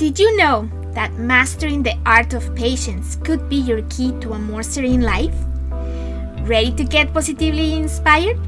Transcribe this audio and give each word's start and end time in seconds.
Did 0.00 0.18
you 0.18 0.34
know 0.38 0.66
that 0.94 1.12
mastering 1.18 1.82
the 1.82 1.94
art 2.06 2.32
of 2.32 2.54
patience 2.54 3.16
could 3.22 3.50
be 3.50 3.56
your 3.56 3.82
key 3.90 4.12
to 4.20 4.32
a 4.32 4.38
more 4.38 4.62
serene 4.62 5.02
life? 5.02 5.34
Ready 6.48 6.72
to 6.72 6.84
get 6.84 7.12
positively 7.12 7.74
inspired? 7.74 8.40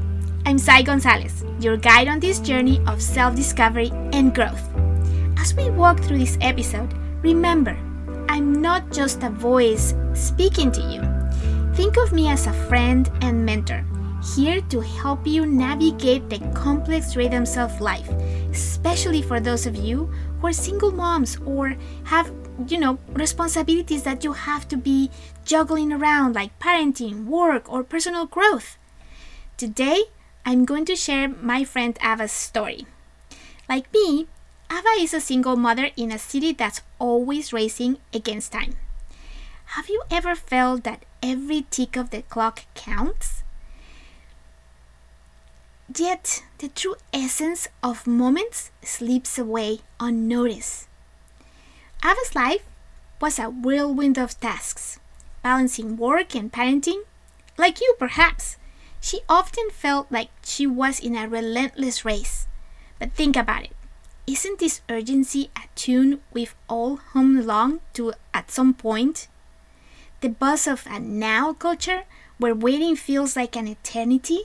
I'm 0.47 0.57
Sai 0.57 0.81
Gonzalez, 0.81 1.45
your 1.59 1.77
guide 1.77 2.07
on 2.07 2.19
this 2.19 2.39
journey 2.39 2.81
of 2.87 3.03
self 3.03 3.35
discovery 3.35 3.91
and 4.13 4.33
growth. 4.33 4.67
As 5.37 5.53
we 5.53 5.69
walk 5.69 5.99
through 5.99 6.17
this 6.17 6.39
episode, 6.41 6.91
remember, 7.21 7.77
I'm 8.29 8.59
not 8.59 8.91
just 8.91 9.21
a 9.21 9.29
voice 9.29 9.93
speaking 10.15 10.71
to 10.71 10.81
you. 10.81 11.05
Think 11.75 11.97
of 11.97 12.13
me 12.13 12.29
as 12.29 12.47
a 12.47 12.53
friend 12.65 13.11
and 13.21 13.45
mentor, 13.45 13.85
here 14.35 14.61
to 14.69 14.81
help 14.81 15.27
you 15.27 15.45
navigate 15.45 16.31
the 16.31 16.39
complex 16.55 17.15
rhythms 17.15 17.57
of 17.57 17.79
life, 17.79 18.09
especially 18.53 19.21
for 19.21 19.39
those 19.39 19.65
of 19.65 19.75
you 19.75 20.13
who 20.39 20.47
are 20.47 20.53
single 20.53 20.91
moms 20.91 21.37
or 21.43 21.75
have, 22.05 22.31
you 22.67 22.77
know, 22.77 22.99
responsibilities 23.09 24.03
that 24.03 24.23
you 24.23 24.33
have 24.33 24.67
to 24.67 24.77
be 24.77 25.09
juggling 25.43 25.91
around, 25.91 26.35
like 26.35 26.57
parenting, 26.59 27.25
work, 27.25 27.65
or 27.67 27.83
personal 27.83 28.27
growth. 28.27 28.77
Today, 29.57 30.03
I'm 30.45 30.65
going 30.65 30.85
to 30.85 30.95
share 30.95 31.29
my 31.29 31.63
friend 31.63 31.97
Ava's 31.99 32.31
story. 32.31 32.85
Like 33.67 33.91
me, 33.91 34.27
Ava 34.71 34.93
is 34.99 35.15
a 35.15 35.21
single 35.21 35.55
mother 35.55 35.89
in 35.97 36.11
a 36.11 36.19
city 36.19 36.53
that's 36.53 36.81
always 36.99 37.53
racing 37.53 37.97
against 38.13 38.51
time. 38.51 38.75
Have 39.77 39.89
you 39.89 40.03
ever 40.11 40.35
felt 40.35 40.83
that 40.83 41.05
every 41.23 41.65
tick 41.71 41.95
of 41.95 42.11
the 42.11 42.21
clock 42.21 42.65
counts? 42.75 43.32
Yet 45.95 46.43
the 46.57 46.69
true 46.69 46.95
essence 47.11 47.67
of 47.83 48.07
moments 48.07 48.71
slips 48.81 49.37
away 49.37 49.81
unnoticed. 49.99 50.87
Ava's 52.03 52.33
life 52.33 52.63
was 53.21 53.37
a 53.37 53.49
whirlwind 53.49 54.17
of 54.17 54.39
tasks, 54.39 54.99
balancing 55.43 55.97
work 55.97 56.35
and 56.35 56.51
parenting. 56.51 57.03
Like 57.57 57.79
you, 57.79 57.95
perhaps, 57.99 58.57
she 59.01 59.21
often 59.29 59.69
felt 59.69 60.07
like 60.09 60.29
she 60.43 60.65
was 60.65 60.99
in 60.99 61.15
a 61.15 61.27
relentless 61.27 62.03
race. 62.03 62.47
But 62.97 63.13
think 63.13 63.35
about 63.35 63.65
it. 63.65 63.75
Isn't 64.25 64.59
this 64.59 64.81
urgency 64.89 65.51
a 65.55 65.67
tune 65.75 66.21
we've 66.33 66.55
all 66.69 66.95
hummed 66.95 67.39
along 67.39 67.81
to 67.93 68.13
at 68.33 68.49
some 68.49 68.73
point? 68.73 69.27
The 70.21 70.29
buzz 70.29 70.65
of 70.65 70.87
a 70.89 70.99
now 70.99 71.53
culture 71.53 72.03
where 72.37 72.55
waiting 72.55 72.95
feels 72.95 73.35
like 73.35 73.55
an 73.55 73.67
eternity? 73.67 74.43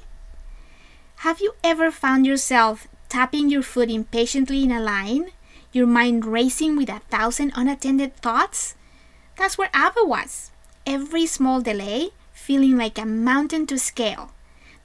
Have 1.23 1.41
you 1.41 1.55
ever 1.65 1.91
found 1.91 2.27
yourself 2.27 2.87
tapping 3.09 3.51
your 3.51 3.65
foot 3.65 3.91
impatiently 3.91 4.63
in 4.63 4.71
a 4.71 4.79
line, 4.81 5.33
your 5.73 5.85
mind 5.85 6.25
racing 6.25 6.77
with 6.77 6.89
a 6.89 7.01
thousand 7.11 7.51
unattended 7.57 8.15
thoughts? 8.19 8.77
That's 9.37 9.59
where 9.59 9.69
Ava 9.75 10.05
was. 10.05 10.53
Every 10.87 11.27
small 11.27 11.61
delay 11.61 12.11
feeling 12.33 12.77
like 12.77 12.99
a 12.99 13.05
mountain 13.05 13.67
to 13.67 13.81
scale. 13.81 14.31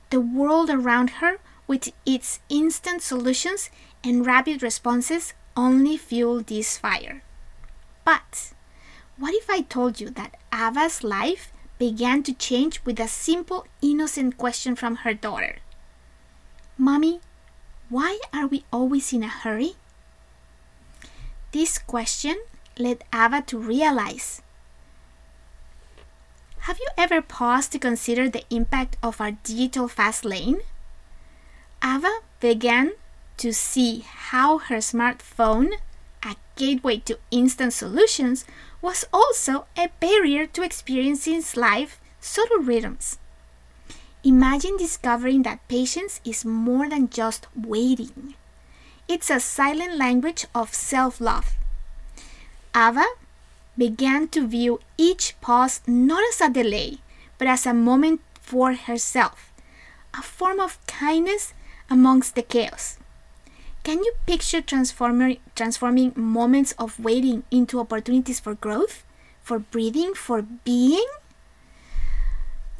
The 0.09 0.19
world 0.19 0.71
around 0.71 1.21
her, 1.21 1.37
with 1.67 1.93
its 2.03 2.39
instant 2.49 3.03
solutions 3.03 3.69
and 4.03 4.25
rapid 4.25 4.63
responses, 4.63 5.35
only 5.55 5.97
fueled 5.97 6.47
this 6.47 6.79
fire. 6.79 7.21
But 8.03 8.53
what 9.19 9.35
if 9.35 9.51
I 9.51 9.61
told 9.61 9.99
you 9.99 10.09
that 10.09 10.37
Ava's 10.51 11.03
life 11.03 11.53
began 11.77 12.23
to 12.23 12.33
change 12.33 12.81
with 12.85 12.99
a 12.99 13.07
simple, 13.07 13.67
innocent 13.83 14.39
question 14.39 14.75
from 14.75 15.05
her 15.05 15.13
daughter? 15.13 15.59
Mommy, 16.83 17.21
why 17.87 18.19
are 18.33 18.45
we 18.45 18.65
always 18.69 19.13
in 19.13 19.23
a 19.23 19.29
hurry? 19.29 19.77
This 21.53 21.77
question 21.77 22.43
led 22.77 23.05
Ava 23.15 23.41
to 23.47 23.57
realize 23.57 24.41
Have 26.67 26.79
you 26.79 26.87
ever 26.97 27.21
paused 27.21 27.71
to 27.71 27.79
consider 27.79 28.27
the 28.27 28.43
impact 28.49 28.97
of 29.01 29.21
our 29.21 29.31
digital 29.31 29.87
fast 29.87 30.25
lane? 30.25 30.59
Ava 31.81 32.19
began 32.41 32.91
to 33.37 33.53
see 33.53 34.03
how 34.03 34.57
her 34.57 34.83
smartphone, 34.83 35.71
a 36.21 36.35
gateway 36.57 36.97
to 37.07 37.17
instant 37.31 37.71
solutions, 37.71 38.43
was 38.81 39.05
also 39.13 39.67
a 39.77 39.87
barrier 40.01 40.45
to 40.47 40.63
experiencing 40.63 41.41
life 41.55 42.01
subtle 42.19 42.59
rhythms. 42.59 43.19
Imagine 44.25 44.77
discovering 44.77 45.43
that 45.43 45.67
patience 45.67 46.21
is 46.23 46.45
more 46.45 46.87
than 46.87 47.09
just 47.09 47.47
waiting. 47.55 48.35
It's 49.07 49.29
a 49.29 49.41
silent 49.41 49.97
language 49.97 50.45
of 50.55 50.73
self 50.73 51.19
love. 51.19 51.57
Ava 52.73 53.05
began 53.77 54.29
to 54.29 54.47
view 54.47 54.79
each 54.97 55.35
pause 55.41 55.81
not 55.85 56.23
as 56.29 56.39
a 56.39 56.49
delay, 56.49 56.99
but 57.37 57.47
as 57.47 57.65
a 57.65 57.73
moment 57.73 58.21
for 58.39 58.73
herself, 58.73 59.51
a 60.13 60.21
form 60.21 60.59
of 60.59 60.79
kindness 60.87 61.53
amongst 61.89 62.35
the 62.35 62.43
chaos. 62.43 62.97
Can 63.83 63.99
you 63.99 64.13
picture 64.25 64.61
transforming, 64.61 65.39
transforming 65.53 66.13
moments 66.15 66.73
of 66.79 66.97
waiting 66.97 67.43
into 67.51 67.81
opportunities 67.81 68.39
for 68.39 68.55
growth, 68.55 69.03
for 69.41 69.59
breathing, 69.59 70.13
for 70.13 70.41
being? 70.41 71.07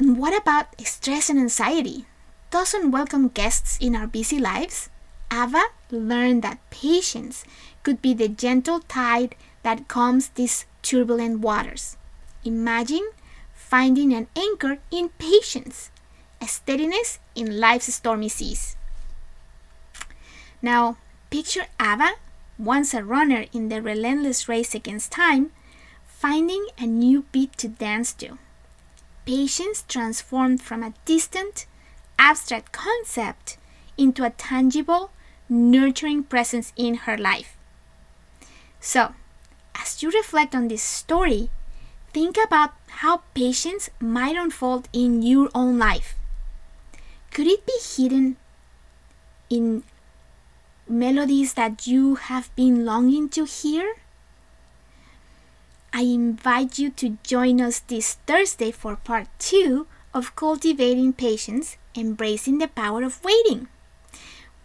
And 0.03 0.17
what 0.17 0.35
about 0.35 0.67
stress 0.85 1.29
and 1.29 1.39
anxiety? 1.39 2.03
Doesn't 2.51 2.91
welcome 2.91 3.29
guests 3.29 3.77
in 3.79 3.95
our 3.95 4.05
busy 4.05 4.37
lives? 4.37 4.89
Ava 5.31 5.63
learned 5.91 6.43
that 6.43 6.59
patience 6.69 7.45
could 7.83 8.01
be 8.01 8.13
the 8.13 8.27
gentle 8.27 8.81
tide 8.81 9.33
that 9.61 9.87
calms 9.87 10.27
these 10.35 10.65
turbulent 10.81 11.39
waters. 11.39 11.95
Imagine 12.43 13.11
finding 13.53 14.13
an 14.13 14.27
anchor 14.35 14.79
in 14.91 15.07
patience, 15.19 15.89
a 16.41 16.49
steadiness 16.49 17.19
in 17.33 17.61
life's 17.61 17.93
stormy 17.93 18.27
seas. 18.27 18.75
Now, 20.61 20.97
picture 21.29 21.67
Ava, 21.79 22.15
once 22.59 22.93
a 22.93 23.05
runner 23.05 23.45
in 23.53 23.69
the 23.69 23.81
relentless 23.81 24.49
race 24.49 24.75
against 24.75 25.13
time, 25.13 25.51
finding 26.05 26.67
a 26.77 26.85
new 26.85 27.23
beat 27.31 27.57
to 27.59 27.69
dance 27.69 28.11
to. 28.15 28.37
Patience 29.25 29.85
transformed 29.87 30.61
from 30.61 30.83
a 30.83 30.93
distant, 31.05 31.65
abstract 32.19 32.71
concept 32.71 33.57
into 33.97 34.23
a 34.23 34.31
tangible, 34.31 35.11
nurturing 35.47 36.23
presence 36.23 36.73
in 36.75 36.95
her 37.05 37.17
life. 37.17 37.55
So, 38.79 39.13
as 39.75 40.03
you 40.03 40.11
reflect 40.11 40.53
on 40.53 40.67
this 40.67 40.83
story, 40.83 41.49
think 42.13 42.37
about 42.43 42.73
how 42.87 43.23
patience 43.33 43.89
might 43.99 44.35
unfold 44.35 44.89
in 44.93 45.21
your 45.21 45.49
own 45.55 45.79
life. 45.79 46.15
Could 47.31 47.47
it 47.47 47.65
be 47.65 47.79
hidden 47.81 48.37
in 49.49 49.83
melodies 50.87 51.53
that 51.53 51.87
you 51.87 52.15
have 52.15 52.53
been 52.55 52.85
longing 52.85 53.29
to 53.29 53.45
hear? 53.45 53.95
I 55.95 56.01
invite 56.01 56.79
you 56.79 56.89
to 56.89 57.19
join 57.21 57.61
us 57.61 57.81
this 57.81 58.15
Thursday 58.25 58.71
for 58.71 58.95
part 58.95 59.27
two 59.37 59.85
of 60.11 60.35
Cultivating 60.35 61.13
Patience, 61.13 61.77
Embracing 61.95 62.57
the 62.57 62.67
Power 62.67 63.03
of 63.03 63.23
Waiting. 63.23 63.67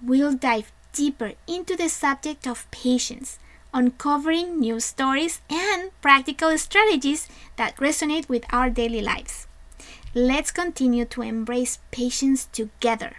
We'll 0.02 0.32
dive 0.32 0.72
deeper 0.94 1.34
into 1.46 1.76
the 1.76 1.90
subject 1.90 2.46
of 2.46 2.70
patience, 2.70 3.38
uncovering 3.74 4.58
new 4.58 4.80
stories 4.80 5.42
and 5.50 5.90
practical 6.00 6.56
strategies 6.56 7.28
that 7.56 7.76
resonate 7.76 8.30
with 8.30 8.46
our 8.48 8.70
daily 8.70 9.02
lives. 9.02 9.46
Let's 10.14 10.50
continue 10.50 11.04
to 11.04 11.20
embrace 11.20 11.78
patience 11.90 12.46
together, 12.46 13.16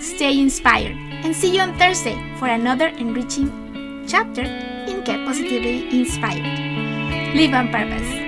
Stay 0.00 0.40
inspired 0.40 0.96
and 0.96 1.36
see 1.36 1.56
you 1.56 1.60
on 1.60 1.76
Thursday 1.78 2.16
for 2.38 2.48
another 2.48 2.88
enriching 2.88 4.06
chapter 4.08 4.73
Get 5.04 5.22
Positively 5.26 5.86
Inspired. 5.92 7.34
Live 7.36 7.52
on 7.52 7.68
purpose. 7.68 8.23